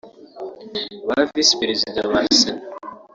ba 1.07 1.17
Visi 1.31 1.53
Perezida 1.61 1.99
ba 2.11 2.19
Sena 2.39 2.63